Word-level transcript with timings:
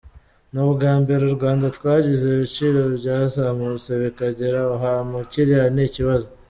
Ni 0.51 0.59
ubwa 0.67 0.91
mbere 1.01 1.21
u 1.25 1.33
Rwanda 1.37 1.65
twagize 1.77 2.25
ibiciro 2.29 2.81
byazamutse 2.99 3.89
bikagera 4.01 4.57
aho 4.63 4.73
hantu, 4.85 5.17
kiriya 5.31 5.65
ni 5.75 5.83
ikibazo. 5.89 6.27